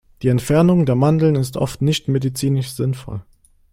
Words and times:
Die 0.23 0.29
Entfernung 0.29 0.87
der 0.87 0.95
Mandeln 0.95 1.35
ist 1.35 1.57
oft 1.57 1.83
nicht 1.83 2.07
medizinisch 2.07 2.71
sinnvoll. 2.71 3.21